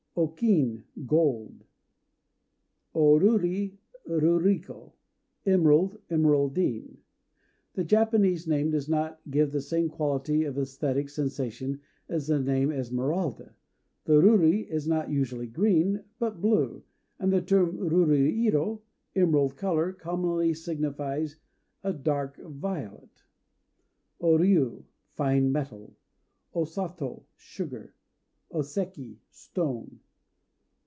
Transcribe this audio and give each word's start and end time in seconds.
O 0.13 0.27
Kin 0.27 0.83
"Gold." 1.05 1.63
O 2.93 3.17
Ruri} 3.17 3.77
"Emerald," 5.45 5.99
emeraldine? 6.09 6.97
Ruriko} 6.97 6.97
The 7.75 7.83
Japanese 7.85 8.45
name 8.45 8.71
does 8.71 8.89
not 8.89 9.21
give 9.31 9.51
the 9.53 9.61
same 9.61 9.87
quality 9.87 10.43
of 10.43 10.55
æsthetic 10.55 11.09
sensation 11.09 11.79
as 12.09 12.27
the 12.27 12.41
name 12.41 12.73
Esmeralda. 12.73 13.55
The 14.03 14.21
ruri 14.21 14.67
is 14.69 14.85
not 14.85 15.09
usually 15.09 15.47
green, 15.47 16.03
but 16.19 16.41
blue; 16.41 16.83
and 17.17 17.31
the 17.31 17.41
term 17.41 17.77
"ruri 17.77 18.37
iro" 18.47 18.81
(emerald 19.15 19.55
color) 19.55 19.93
commonly 19.93 20.53
signifies 20.53 21.37
a 21.85 21.93
dark 21.93 22.35
violet. 22.37 23.23
O 24.19 24.37
Ryû 24.37 24.83
"Fine 25.13 25.53
Metal." 25.53 25.95
O 26.53 26.65
Sato 26.65 27.27
"Sugar." 27.37 27.95
O 28.53 28.61
Seki 28.61 29.17
"Stone." 29.29 29.99